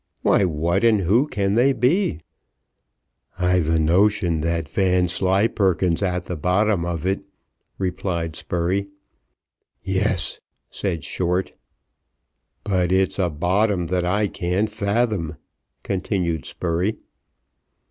[0.23, 2.21] "Why, what, and who can they be?"
[3.37, 7.21] "I've a notion that Vanslyperken's at the bottom of it,"
[7.77, 8.87] replied Spurey.
[9.83, 10.39] "Yes,"
[10.71, 11.53] said Short.
[12.63, 15.37] "But it's a bottom that I can't fathom,"
[15.83, 16.97] continued Spurey.